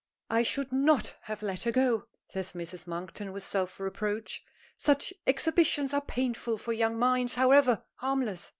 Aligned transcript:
"I 0.31 0.41
should 0.41 0.71
not 0.71 1.13
have 1.25 1.43
let 1.43 1.61
her 1.61 1.71
go," 1.71 2.07
says 2.27 2.53
Mrs. 2.53 2.87
Monkton, 2.87 3.31
with 3.31 3.43
self 3.43 3.79
reproach. 3.79 4.43
"Such 4.75 5.13
exhibitions 5.27 5.93
are 5.93 6.01
painful 6.01 6.57
for 6.57 6.73
young 6.73 6.97
minds, 6.97 7.35
however 7.35 7.83
harmless." 7.97 8.49